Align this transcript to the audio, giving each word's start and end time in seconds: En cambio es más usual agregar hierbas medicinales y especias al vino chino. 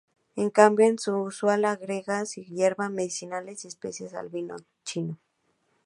En 0.35 0.49
cambio 0.49 0.87
es 0.87 0.93
más 0.93 1.07
usual 1.09 1.63
agregar 1.63 2.25
hierbas 2.25 2.89
medicinales 2.89 3.65
y 3.65 3.67
especias 3.67 4.15
al 4.15 4.29
vino 4.29 4.55
chino. 4.83 5.19